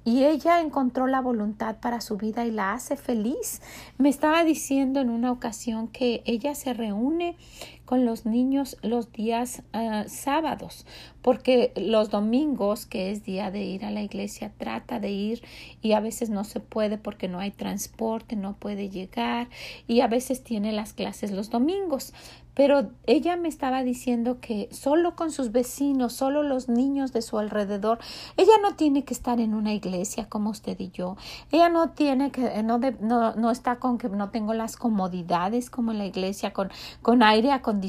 y 0.04 0.24
ella 0.24 0.60
encontró 0.60 1.06
la 1.06 1.20
voluntad 1.20 1.76
para 1.76 2.00
su 2.00 2.16
vida 2.16 2.44
y 2.44 2.50
la 2.50 2.72
hace 2.72 2.96
feliz. 2.96 3.62
Me 3.98 4.08
estaba 4.08 4.44
diciendo 4.44 5.00
en 5.00 5.10
una 5.10 5.30
ocasión 5.30 5.88
que 5.88 6.22
ella 6.24 6.54
se 6.54 6.74
reúne 6.74 7.36
con 7.92 8.06
los 8.06 8.24
niños 8.24 8.78
los 8.80 9.12
días 9.12 9.64
ah, 9.74 10.04
sábados, 10.08 10.86
porque 11.20 11.74
los 11.76 12.08
domingos, 12.08 12.86
que 12.86 13.10
es 13.10 13.22
día 13.22 13.50
de 13.50 13.64
ir 13.64 13.84
a 13.84 13.90
la 13.90 14.00
iglesia, 14.00 14.50
trata 14.56 14.98
de 14.98 15.10
ir 15.10 15.42
y 15.82 15.92
a 15.92 16.00
veces 16.00 16.30
no 16.30 16.44
se 16.44 16.60
puede 16.60 16.96
porque 16.96 17.28
no 17.28 17.38
hay 17.38 17.50
transporte, 17.50 18.34
no 18.34 18.54
puede 18.54 18.88
llegar 18.88 19.50
y 19.86 20.00
a 20.00 20.06
veces 20.06 20.42
tiene 20.42 20.72
las 20.72 20.94
clases 20.94 21.32
los 21.32 21.50
domingos. 21.50 22.14
Pero 22.54 22.90
ella 23.06 23.36
me 23.36 23.48
estaba 23.48 23.82
diciendo 23.82 24.38
que 24.38 24.68
solo 24.72 25.16
con 25.16 25.30
sus 25.30 25.52
vecinos, 25.52 26.12
solo 26.12 26.42
los 26.42 26.68
niños 26.68 27.14
de 27.14 27.22
su 27.22 27.38
alrededor, 27.38 27.98
ella 28.36 28.52
no 28.60 28.76
tiene 28.76 29.04
que 29.04 29.14
estar 29.14 29.40
en 29.40 29.54
una 29.54 29.72
iglesia 29.72 30.28
como 30.28 30.50
usted 30.50 30.78
y 30.78 30.90
yo. 30.90 31.16
Ella 31.50 31.70
no 31.70 31.90
tiene 31.90 32.30
que, 32.30 32.62
no, 32.62 32.78
no, 33.00 33.34
no 33.36 33.50
está 33.50 33.76
con 33.76 33.96
que 33.96 34.10
no 34.10 34.28
tengo 34.28 34.52
las 34.52 34.76
comodidades 34.76 35.70
como 35.70 35.92
en 35.92 35.98
la 35.98 36.04
iglesia, 36.04 36.52
con, 36.52 36.70
con 37.00 37.22
aire 37.22 37.52
acondicionado 37.52 37.81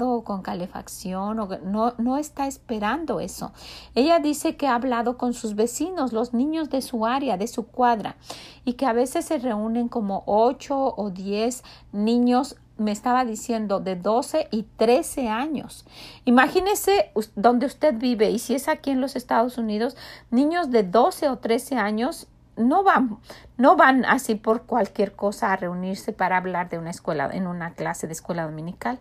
o 0.00 0.24
con 0.24 0.42
calefacción, 0.42 1.38
o 1.38 1.48
no, 1.64 1.94
no 1.98 2.16
está 2.18 2.46
esperando 2.46 3.20
eso. 3.20 3.52
Ella 3.94 4.18
dice 4.18 4.56
que 4.56 4.66
ha 4.66 4.74
hablado 4.74 5.16
con 5.16 5.34
sus 5.34 5.54
vecinos, 5.54 6.12
los 6.12 6.34
niños 6.34 6.70
de 6.70 6.82
su 6.82 7.06
área, 7.06 7.36
de 7.36 7.46
su 7.46 7.66
cuadra, 7.66 8.16
y 8.64 8.74
que 8.74 8.86
a 8.86 8.92
veces 8.92 9.24
se 9.26 9.38
reúnen 9.38 9.88
como 9.88 10.22
ocho 10.26 10.94
o 10.96 11.10
diez 11.10 11.62
niños 11.92 12.56
me 12.78 12.92
estaba 12.92 13.24
diciendo 13.24 13.80
de 13.80 13.96
12 13.96 14.48
y 14.50 14.64
13 14.76 15.28
años. 15.28 15.86
Imagínese 16.24 17.10
donde 17.34 17.66
usted 17.66 17.94
vive 17.94 18.30
y 18.30 18.38
si 18.38 18.54
es 18.54 18.68
aquí 18.68 18.90
en 18.90 19.00
los 19.00 19.16
Estados 19.16 19.56
Unidos, 19.56 19.96
niños 20.30 20.70
de 20.70 20.82
12 20.82 21.30
o 21.30 21.38
13 21.38 21.76
años 21.76 22.26
no 22.56 22.82
van, 22.82 23.18
no 23.56 23.76
van 23.76 24.04
así 24.04 24.34
por 24.34 24.62
cualquier 24.62 25.12
cosa 25.14 25.52
a 25.52 25.56
reunirse 25.56 26.12
para 26.12 26.36
hablar 26.36 26.68
de 26.68 26.78
una 26.78 26.90
escuela, 26.90 27.28
en 27.32 27.46
una 27.46 27.72
clase 27.74 28.06
de 28.06 28.12
escuela 28.12 28.44
dominical. 28.44 28.98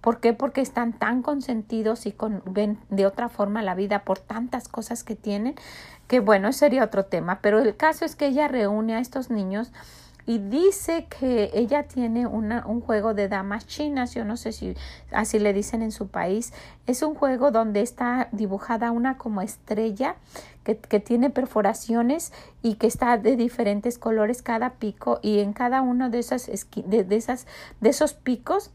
¿Por 0.00 0.20
qué? 0.20 0.34
Porque 0.34 0.60
están 0.60 0.92
tan 0.92 1.22
consentidos 1.22 2.04
y 2.04 2.12
con, 2.12 2.42
ven 2.44 2.78
de 2.90 3.06
otra 3.06 3.30
forma 3.30 3.62
la 3.62 3.74
vida 3.74 4.04
por 4.04 4.18
tantas 4.18 4.68
cosas 4.68 5.02
que 5.02 5.16
tienen, 5.16 5.54
que 6.08 6.20
bueno, 6.20 6.52
sería 6.52 6.84
otro 6.84 7.06
tema. 7.06 7.38
Pero 7.40 7.58
el 7.58 7.74
caso 7.74 8.04
es 8.04 8.14
que 8.14 8.26
ella 8.26 8.46
reúne 8.46 8.96
a 8.96 9.00
estos 9.00 9.30
niños 9.30 9.72
y 10.26 10.38
dice 10.38 11.06
que 11.06 11.50
ella 11.52 11.84
tiene 11.84 12.26
una, 12.26 12.66
un 12.66 12.80
juego 12.80 13.14
de 13.14 13.28
damas 13.28 13.66
chinas, 13.66 14.14
yo 14.14 14.24
no 14.24 14.36
sé 14.36 14.52
si 14.52 14.74
así 15.12 15.38
le 15.38 15.52
dicen 15.52 15.82
en 15.82 15.92
su 15.92 16.08
país, 16.08 16.52
es 16.86 17.02
un 17.02 17.14
juego 17.14 17.50
donde 17.50 17.82
está 17.82 18.28
dibujada 18.32 18.90
una 18.90 19.18
como 19.18 19.42
estrella 19.42 20.16
que, 20.64 20.78
que 20.78 21.00
tiene 21.00 21.30
perforaciones 21.30 22.32
y 22.62 22.74
que 22.76 22.86
está 22.86 23.18
de 23.18 23.36
diferentes 23.36 23.98
colores 23.98 24.42
cada 24.42 24.74
pico 24.74 25.20
y 25.22 25.40
en 25.40 25.52
cada 25.52 25.82
uno 25.82 26.08
de, 26.08 26.24
de, 26.86 27.04
de, 27.04 27.16
esas, 27.16 27.46
de 27.80 27.90
esos 27.90 28.14
picos 28.14 28.70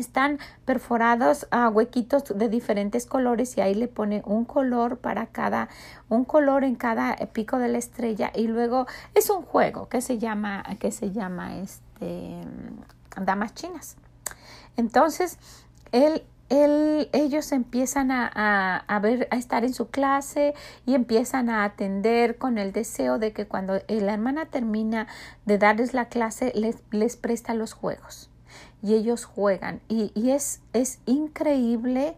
están 0.00 0.38
perforados 0.64 1.46
a 1.50 1.68
huequitos 1.68 2.24
de 2.34 2.48
diferentes 2.48 3.06
colores 3.06 3.56
y 3.56 3.60
ahí 3.60 3.74
le 3.74 3.88
pone 3.88 4.22
un 4.24 4.44
color 4.44 4.98
para 4.98 5.26
cada 5.26 5.68
un 6.08 6.24
color 6.24 6.64
en 6.64 6.74
cada 6.74 7.16
pico 7.32 7.58
de 7.58 7.68
la 7.68 7.78
estrella 7.78 8.30
y 8.34 8.46
luego 8.46 8.86
es 9.14 9.30
un 9.30 9.42
juego 9.42 9.88
que 9.88 10.00
se 10.00 10.18
llama 10.18 10.64
que 10.78 10.90
se 10.90 11.12
llama 11.12 11.58
este 11.58 12.40
damas 13.20 13.54
chinas. 13.54 13.96
Entonces 14.76 15.38
él 15.92 16.22
ellos 16.50 17.52
empiezan 17.52 18.10
a, 18.10 18.76
a, 18.76 18.98
ver, 19.00 19.28
a 19.30 19.36
estar 19.36 19.64
en 19.64 19.72
su 19.72 19.88
clase 19.88 20.54
y 20.86 20.94
empiezan 20.94 21.48
a 21.48 21.64
atender 21.64 22.36
con 22.36 22.58
el 22.58 22.72
deseo 22.72 23.18
de 23.18 23.32
que 23.32 23.46
cuando 23.46 23.80
la 23.88 24.14
hermana 24.14 24.46
termina 24.46 25.06
de 25.46 25.58
darles 25.58 25.94
la 25.94 26.08
clase, 26.08 26.52
les, 26.54 26.76
les 26.90 27.16
presta 27.16 27.54
los 27.54 27.72
juegos 27.72 28.30
y 28.84 28.92
ellos 28.92 29.24
juegan. 29.24 29.80
Y, 29.88 30.12
es, 30.30 30.60
es, 30.74 31.00
increíble 31.06 32.16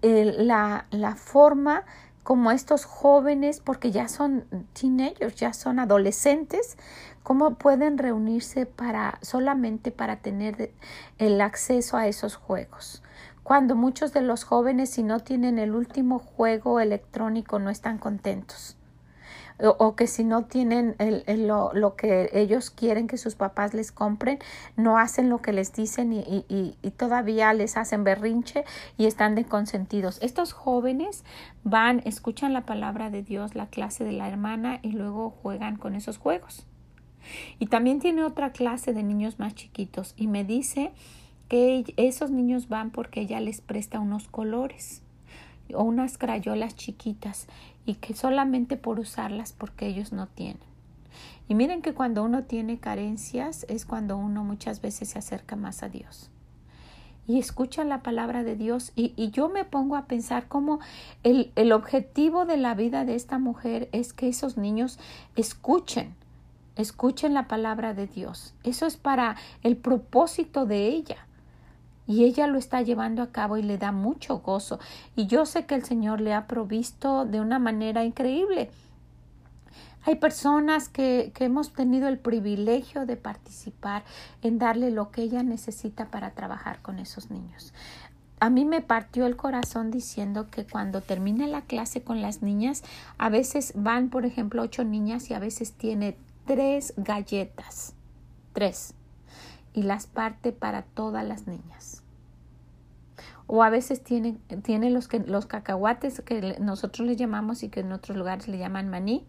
la, 0.00 0.86
la 0.90 1.14
forma 1.14 1.84
como 2.22 2.50
estos 2.50 2.86
jóvenes, 2.86 3.60
porque 3.60 3.90
ya 3.90 4.08
son 4.08 4.46
teenagers, 4.72 5.36
ya 5.36 5.52
son 5.52 5.78
adolescentes, 5.78 6.78
cómo 7.22 7.56
pueden 7.56 7.98
reunirse 7.98 8.64
para 8.64 9.18
solamente 9.20 9.90
para 9.90 10.16
tener 10.16 10.72
el 11.18 11.40
acceso 11.42 11.98
a 11.98 12.08
esos 12.08 12.36
juegos. 12.36 13.02
Cuando 13.42 13.76
muchos 13.76 14.14
de 14.14 14.22
los 14.22 14.44
jóvenes, 14.44 14.88
si 14.88 15.02
no 15.02 15.20
tienen 15.20 15.58
el 15.58 15.74
último 15.74 16.18
juego 16.18 16.80
electrónico, 16.80 17.58
no 17.58 17.68
están 17.68 17.98
contentos 17.98 18.78
o, 19.60 19.94
que 19.94 20.06
si 20.06 20.24
no 20.24 20.44
tienen 20.44 20.96
el, 20.98 21.46
lo, 21.46 21.72
lo, 21.72 21.94
que 21.94 22.28
ellos 22.32 22.70
quieren 22.70 23.06
que 23.06 23.16
sus 23.16 23.36
papás 23.36 23.72
les 23.72 23.92
compren, 23.92 24.38
no 24.76 24.98
hacen 24.98 25.28
lo 25.28 25.40
que 25.42 25.52
les 25.52 25.72
dicen 25.72 26.12
y, 26.12 26.44
y, 26.48 26.76
y 26.82 26.90
todavía 26.90 27.52
les 27.52 27.76
hacen 27.76 28.02
berrinche 28.02 28.64
y 28.98 29.06
están 29.06 29.34
de 29.34 29.44
consentidos. 29.44 30.18
Estos 30.22 30.52
jóvenes 30.52 31.24
van, 31.62 32.02
escuchan 32.04 32.52
la 32.52 32.66
palabra 32.66 33.10
de 33.10 33.22
Dios, 33.22 33.54
la 33.54 33.66
clase 33.66 34.04
de 34.04 34.12
la 34.12 34.28
hermana 34.28 34.80
y 34.82 34.90
luego 34.90 35.30
juegan 35.30 35.76
con 35.76 35.94
esos 35.94 36.18
juegos. 36.18 36.66
Y 37.58 37.66
también 37.66 38.00
tiene 38.00 38.24
otra 38.24 38.52
clase 38.52 38.92
de 38.92 39.02
niños 39.02 39.38
más 39.38 39.54
chiquitos 39.54 40.14
y 40.16 40.26
me 40.26 40.44
dice 40.44 40.92
que 41.48 41.84
esos 41.96 42.30
niños 42.30 42.68
van 42.68 42.90
porque 42.90 43.20
ella 43.20 43.40
les 43.40 43.60
presta 43.60 44.00
unos 44.00 44.28
colores 44.28 45.02
o 45.72 45.82
unas 45.82 46.18
crayolas 46.18 46.74
chiquitas 46.74 47.46
y 47.86 47.94
que 47.94 48.14
solamente 48.14 48.76
por 48.76 48.98
usarlas 48.98 49.52
porque 49.52 49.86
ellos 49.86 50.12
no 50.12 50.26
tienen. 50.26 50.74
Y 51.48 51.54
miren 51.54 51.82
que 51.82 51.94
cuando 51.94 52.24
uno 52.24 52.44
tiene 52.44 52.78
carencias 52.78 53.66
es 53.68 53.84
cuando 53.84 54.16
uno 54.16 54.44
muchas 54.44 54.80
veces 54.80 55.10
se 55.10 55.18
acerca 55.18 55.56
más 55.56 55.82
a 55.82 55.88
Dios. 55.88 56.30
Y 57.26 57.38
escucha 57.38 57.84
la 57.84 58.02
palabra 58.02 58.44
de 58.44 58.56
Dios 58.56 58.92
y, 58.94 59.12
y 59.16 59.30
yo 59.30 59.48
me 59.48 59.64
pongo 59.64 59.96
a 59.96 60.06
pensar 60.06 60.46
cómo 60.46 60.80
el, 61.22 61.52
el 61.56 61.72
objetivo 61.72 62.44
de 62.44 62.56
la 62.56 62.74
vida 62.74 63.04
de 63.04 63.14
esta 63.14 63.38
mujer 63.38 63.88
es 63.92 64.12
que 64.12 64.28
esos 64.28 64.58
niños 64.58 64.98
escuchen, 65.34 66.14
escuchen 66.76 67.32
la 67.32 67.48
palabra 67.48 67.94
de 67.94 68.06
Dios. 68.06 68.54
Eso 68.62 68.86
es 68.86 68.96
para 68.96 69.36
el 69.62 69.76
propósito 69.76 70.66
de 70.66 70.88
ella 70.88 71.26
y 72.06 72.24
ella 72.24 72.46
lo 72.46 72.58
está 72.58 72.82
llevando 72.82 73.22
a 73.22 73.32
cabo 73.32 73.56
y 73.56 73.62
le 73.62 73.78
da 73.78 73.92
mucho 73.92 74.38
gozo. 74.38 74.78
Y 75.16 75.26
yo 75.26 75.46
sé 75.46 75.66
que 75.66 75.74
el 75.74 75.84
Señor 75.84 76.20
le 76.20 76.34
ha 76.34 76.46
provisto 76.46 77.24
de 77.24 77.40
una 77.40 77.58
manera 77.58 78.04
increíble. 78.04 78.70
Hay 80.06 80.16
personas 80.16 80.90
que, 80.90 81.32
que, 81.34 81.46
hemos 81.46 81.72
tenido 81.72 82.08
el 82.08 82.18
privilegio 82.18 83.06
de 83.06 83.16
participar 83.16 84.04
en 84.42 84.58
darle 84.58 84.90
lo 84.90 85.10
que 85.10 85.22
ella 85.22 85.42
necesita 85.42 86.10
para 86.10 86.32
trabajar 86.32 86.82
con 86.82 86.98
esos 86.98 87.30
niños. 87.30 87.72
A 88.38 88.50
mí 88.50 88.66
me 88.66 88.82
partió 88.82 89.24
el 89.24 89.36
corazón 89.36 89.90
diciendo 89.90 90.50
que 90.50 90.66
cuando 90.66 91.00
termine 91.00 91.46
la 91.46 91.62
clase 91.62 92.02
con 92.02 92.20
las 92.20 92.42
niñas, 92.42 92.82
a 93.16 93.30
veces 93.30 93.72
van, 93.76 94.10
por 94.10 94.26
ejemplo, 94.26 94.60
ocho 94.60 94.84
niñas 94.84 95.30
y 95.30 95.34
a 95.34 95.38
veces 95.38 95.72
tiene 95.72 96.18
tres 96.44 96.92
galletas. 96.98 97.94
Tres 98.52 98.94
y 99.74 99.82
las 99.82 100.06
parte 100.06 100.52
para 100.52 100.82
todas 100.82 101.26
las 101.26 101.46
niñas. 101.46 102.02
O 103.46 103.62
a 103.62 103.68
veces 103.68 104.02
tiene, 104.02 104.38
tiene 104.62 104.88
los, 104.88 105.08
que, 105.08 105.18
los 105.18 105.44
cacahuates 105.44 106.22
que 106.22 106.56
nosotros 106.60 107.06
le 107.06 107.16
llamamos 107.16 107.62
y 107.62 107.68
que 107.68 107.80
en 107.80 107.92
otros 107.92 108.16
lugares 108.16 108.48
le 108.48 108.56
llaman 108.56 108.88
maní 108.88 109.24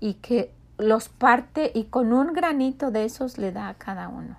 y 0.00 0.14
que 0.14 0.50
los 0.78 1.08
parte 1.08 1.70
y 1.74 1.84
con 1.84 2.12
un 2.12 2.32
granito 2.32 2.90
de 2.90 3.04
esos 3.04 3.38
le 3.38 3.52
da 3.52 3.68
a 3.68 3.74
cada 3.74 4.08
uno. 4.08 4.36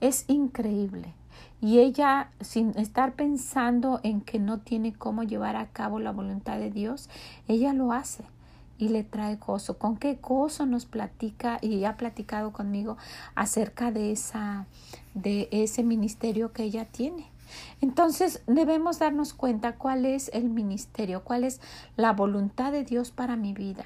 Es 0.00 0.24
increíble. 0.28 1.14
Y 1.60 1.80
ella, 1.80 2.30
sin 2.40 2.70
estar 2.78 3.14
pensando 3.14 3.98
en 4.02 4.20
que 4.20 4.38
no 4.38 4.60
tiene 4.60 4.92
cómo 4.92 5.22
llevar 5.22 5.56
a 5.56 5.68
cabo 5.68 5.98
la 5.98 6.12
voluntad 6.12 6.58
de 6.58 6.70
Dios, 6.70 7.08
ella 7.48 7.72
lo 7.72 7.92
hace 7.92 8.24
y 8.78 8.88
le 8.88 9.04
trae 9.04 9.36
gozo. 9.36 9.78
¿Con 9.78 9.96
qué 9.96 10.18
gozo 10.20 10.66
nos 10.66 10.86
platica 10.86 11.58
y 11.60 11.84
ha 11.84 11.96
platicado 11.96 12.52
conmigo 12.52 12.96
acerca 13.34 13.90
de 13.90 14.12
esa 14.12 14.66
de 15.14 15.48
ese 15.52 15.82
ministerio 15.82 16.52
que 16.52 16.64
ella 16.64 16.84
tiene? 16.86 17.30
Entonces 17.80 18.42
debemos 18.46 18.98
darnos 18.98 19.34
cuenta 19.34 19.76
cuál 19.76 20.06
es 20.06 20.30
el 20.32 20.48
ministerio, 20.48 21.22
cuál 21.22 21.44
es 21.44 21.60
la 21.96 22.12
voluntad 22.12 22.72
de 22.72 22.84
Dios 22.84 23.10
para 23.10 23.36
mi 23.36 23.52
vida 23.52 23.84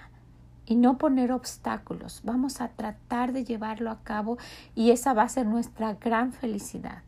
y 0.66 0.76
no 0.76 0.99
poner 0.99 1.33
obstáculos. 1.33 2.21
Vamos 2.25 2.61
a 2.61 2.68
tratar 2.68 3.33
de 3.33 3.45
llevarlo 3.45 3.90
a 3.90 4.00
cabo 4.02 4.38
y 4.75 4.90
esa 4.90 5.14
va 5.14 5.23
a 5.23 5.28
ser 5.28 5.47
nuestra 5.47 5.95
gran 5.95 6.33
felicidad. 6.33 7.02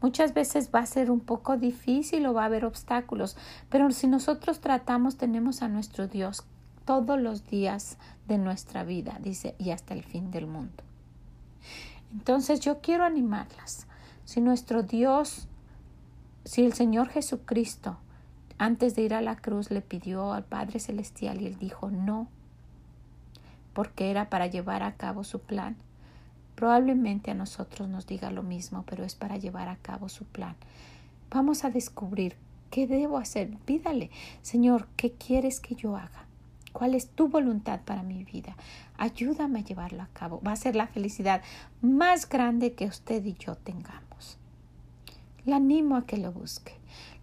Muchas 0.00 0.34
veces 0.34 0.70
va 0.74 0.80
a 0.80 0.86
ser 0.86 1.10
un 1.10 1.20
poco 1.20 1.56
difícil 1.56 2.26
o 2.26 2.34
va 2.34 2.42
a 2.42 2.46
haber 2.46 2.64
obstáculos, 2.64 3.36
pero 3.68 3.90
si 3.90 4.06
nosotros 4.06 4.60
tratamos, 4.60 5.16
tenemos 5.16 5.62
a 5.62 5.68
nuestro 5.68 6.06
Dios 6.06 6.44
todos 6.88 7.20
los 7.20 7.46
días 7.46 7.98
de 8.28 8.38
nuestra 8.38 8.82
vida, 8.82 9.18
dice, 9.22 9.54
y 9.58 9.72
hasta 9.72 9.92
el 9.92 10.02
fin 10.02 10.30
del 10.30 10.46
mundo. 10.46 10.82
Entonces 12.12 12.60
yo 12.60 12.80
quiero 12.80 13.04
animarlas. 13.04 13.86
Si 14.24 14.40
nuestro 14.40 14.82
Dios, 14.82 15.48
si 16.46 16.64
el 16.64 16.72
Señor 16.72 17.10
Jesucristo, 17.10 17.98
antes 18.56 18.96
de 18.96 19.02
ir 19.02 19.12
a 19.12 19.20
la 19.20 19.36
cruz, 19.36 19.70
le 19.70 19.82
pidió 19.82 20.32
al 20.32 20.44
Padre 20.44 20.80
Celestial 20.80 21.42
y 21.42 21.46
él 21.48 21.58
dijo 21.58 21.90
no, 21.90 22.26
porque 23.74 24.10
era 24.10 24.30
para 24.30 24.46
llevar 24.46 24.82
a 24.82 24.94
cabo 24.94 25.24
su 25.24 25.40
plan, 25.40 25.76
Probablemente 26.54 27.30
a 27.30 27.34
nosotros 27.34 27.88
nos 27.88 28.08
diga 28.08 28.32
lo 28.32 28.42
mismo, 28.42 28.82
pero 28.84 29.04
es 29.04 29.14
para 29.14 29.36
llevar 29.36 29.68
a 29.68 29.76
cabo 29.76 30.08
su 30.08 30.24
plan. 30.24 30.56
Vamos 31.30 31.64
a 31.64 31.70
descubrir 31.70 32.34
qué 32.72 32.88
debo 32.88 33.18
hacer. 33.18 33.56
Pídale, 33.58 34.10
Señor, 34.42 34.88
¿qué 34.96 35.12
quieres 35.12 35.60
que 35.60 35.76
yo 35.76 35.96
haga? 35.96 36.27
¿Cuál 36.78 36.94
es 36.94 37.08
tu 37.08 37.26
voluntad 37.26 37.80
para 37.84 38.04
mi 38.04 38.22
vida? 38.22 38.56
Ayúdame 38.98 39.58
a 39.58 39.64
llevarlo 39.64 40.00
a 40.00 40.10
cabo. 40.12 40.40
Va 40.46 40.52
a 40.52 40.56
ser 40.56 40.76
la 40.76 40.86
felicidad 40.86 41.42
más 41.82 42.28
grande 42.28 42.74
que 42.74 42.84
usted 42.84 43.24
y 43.24 43.34
yo 43.34 43.56
tengamos. 43.56 44.38
La 45.44 45.56
animo 45.56 45.96
a 45.96 46.06
que 46.06 46.18
lo 46.18 46.30
busque. 46.30 46.74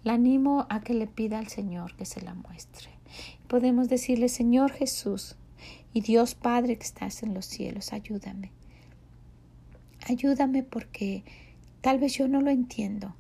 La 0.03 0.15
animo 0.15 0.67
a 0.69 0.81
que 0.81 0.93
le 0.93 1.07
pida 1.07 1.39
al 1.39 1.47
Señor 1.47 1.95
que 1.95 2.03
se 2.03 2.21
la 2.21 2.33
muestre. 2.33 2.89
Podemos 3.47 3.88
decirle, 3.88 4.27
Señor 4.27 4.74
Jesús 4.74 5.38
y 5.93 6.01
Dios 6.01 6.35
Padre 6.35 6.77
que 6.77 6.83
estás 6.83 7.24
en 7.24 7.33
los 7.33 7.45
cielos, 7.45 7.93
ayúdame. 7.93 8.51
Ayúdame 10.05 10.63
porque 10.63 11.24
tal 11.79 12.00
vez 12.00 12.12
yo 12.17 12.27
no 12.27 12.41
lo 12.41 12.51
entiendo, 12.51 13.15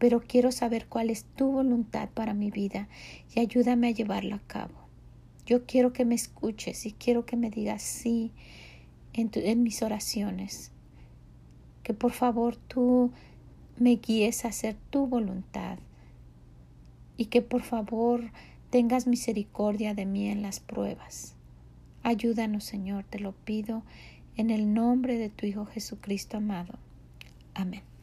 pero 0.00 0.20
quiero 0.20 0.50
saber 0.50 0.88
cuál 0.88 1.10
es 1.10 1.22
tu 1.22 1.52
voluntad 1.52 2.08
para 2.12 2.34
mi 2.34 2.50
vida 2.50 2.88
y 3.32 3.38
ayúdame 3.38 3.86
a 3.86 3.92
llevarlo 3.92 4.34
a 4.34 4.40
cabo. 4.48 4.83
Yo 5.46 5.66
quiero 5.66 5.92
que 5.92 6.04
me 6.04 6.14
escuches 6.14 6.86
y 6.86 6.92
quiero 6.92 7.26
que 7.26 7.36
me 7.36 7.50
digas 7.50 7.82
sí 7.82 8.32
en, 9.12 9.62
mis 9.62 9.82
oraciones. 9.82 10.70
Que 11.82 11.94
por 11.94 12.12
favor 12.12 12.56
tú 12.56 13.12
me 13.78 13.96
guíes 13.96 14.44
a 14.44 14.48
hacer 14.48 14.76
tu 14.90 15.06
voluntad 15.06 15.78
y 17.16 17.26
que 17.26 17.42
por 17.42 17.62
favor 17.62 18.30
tengas 18.70 19.06
misericordia 19.06 19.94
de 19.94 20.06
mí 20.06 20.28
en 20.28 20.42
las 20.42 20.60
pruebas. 20.60 21.34
Ayúdanos, 22.02 22.64
Señor, 22.64 23.04
te 23.04 23.18
lo 23.18 23.32
pido 23.32 23.82
en 24.36 24.50
el 24.50 24.72
nombre 24.72 25.18
de 25.18 25.28
tu 25.28 25.46
Hijo 25.46 25.66
Jesucristo 25.66 26.38
amado. 26.38 26.78
Amén. 27.54 27.93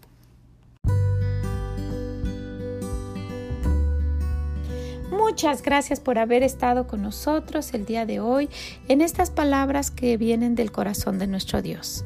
Muchas 5.21 5.61
gracias 5.61 5.99
por 5.99 6.17
haber 6.17 6.41
estado 6.41 6.87
con 6.87 7.03
nosotros 7.03 7.75
el 7.75 7.85
día 7.85 8.07
de 8.07 8.19
hoy 8.19 8.49
en 8.87 9.01
estas 9.01 9.29
palabras 9.29 9.91
que 9.91 10.17
vienen 10.17 10.55
del 10.55 10.71
corazón 10.71 11.19
de 11.19 11.27
nuestro 11.27 11.61
Dios. 11.61 12.03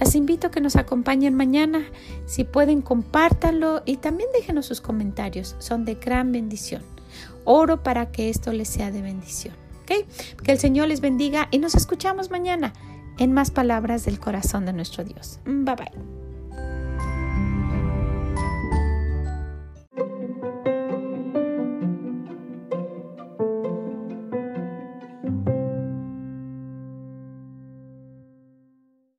Las 0.00 0.14
invito 0.14 0.46
a 0.46 0.50
que 0.50 0.62
nos 0.62 0.76
acompañen 0.76 1.34
mañana. 1.34 1.84
Si 2.24 2.44
pueden, 2.44 2.80
compártanlo 2.80 3.82
y 3.84 3.98
también 3.98 4.30
déjenos 4.32 4.64
sus 4.66 4.80
comentarios. 4.80 5.54
Son 5.58 5.84
de 5.84 5.96
gran 5.96 6.32
bendición. 6.32 6.82
Oro 7.44 7.82
para 7.82 8.10
que 8.10 8.30
esto 8.30 8.52
les 8.52 8.68
sea 8.68 8.90
de 8.90 9.02
bendición. 9.02 9.54
Que 9.84 10.06
el 10.46 10.58
Señor 10.58 10.88
les 10.88 11.02
bendiga 11.02 11.48
y 11.50 11.58
nos 11.58 11.74
escuchamos 11.74 12.30
mañana 12.30 12.72
en 13.18 13.32
más 13.32 13.50
palabras 13.50 14.06
del 14.06 14.18
corazón 14.18 14.64
de 14.64 14.72
nuestro 14.72 15.04
Dios. 15.04 15.40
Bye 15.44 15.76
bye. 15.76 16.15